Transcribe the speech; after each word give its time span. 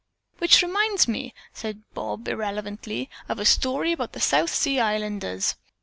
"Which 0.39 0.63
reminds 0.63 1.07
me," 1.07 1.31
Bob 1.93 2.25
said 2.25 2.33
irrelevantly, 2.33 3.07
"of 3.29 3.37
a 3.37 3.45
story 3.45 3.91
about 3.91 4.13
the 4.13 4.19
South 4.19 4.49
Sea 4.51 4.79
Islanders. 4.79 5.53